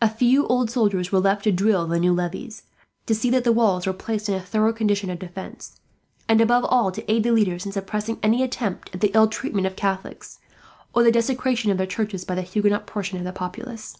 A 0.00 0.08
few 0.08 0.46
old 0.46 0.70
soldiers 0.70 1.10
were 1.10 1.18
left 1.18 1.42
to 1.42 1.50
drill 1.50 1.88
the 1.88 1.98
new 1.98 2.12
levies, 2.14 2.62
to 3.06 3.12
see 3.12 3.28
that 3.30 3.42
the 3.42 3.50
walls 3.50 3.88
were 3.88 3.92
placed 3.92 4.28
in 4.28 4.36
a 4.36 4.40
thorough 4.40 4.72
condition 4.72 5.10
of 5.10 5.18
defence, 5.18 5.80
and 6.28 6.40
above 6.40 6.64
all 6.66 6.92
to 6.92 7.10
aid 7.10 7.24
the 7.24 7.32
leaders 7.32 7.66
in 7.66 7.72
suppressing 7.72 8.20
any 8.22 8.44
attempt 8.44 8.94
at 8.94 9.00
the 9.00 9.10
ill 9.16 9.26
treatment 9.26 9.66
of 9.66 9.74
Catholics, 9.74 10.38
or 10.94 11.02
the 11.02 11.10
desecration 11.10 11.72
of 11.72 11.76
their 11.78 11.88
churches, 11.88 12.24
by 12.24 12.36
the 12.36 12.42
Huguenot 12.42 12.86
portion 12.86 13.18
of 13.18 13.24
the 13.24 13.32
population. 13.32 13.98